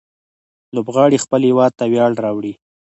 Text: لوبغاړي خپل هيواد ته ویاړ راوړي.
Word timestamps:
لوبغاړي 0.75 1.17
خپل 1.23 1.41
هيواد 1.47 1.71
ته 1.79 1.85
ویاړ 1.91 2.11
راوړي. 2.23 2.53